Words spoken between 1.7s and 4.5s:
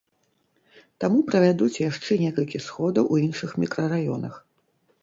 яшчэ некалькі сходаў у іншых мікрараёнах.